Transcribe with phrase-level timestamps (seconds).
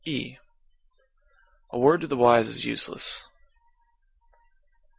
[0.03, 0.39] E
[1.69, 3.25] A word to the wise is useless.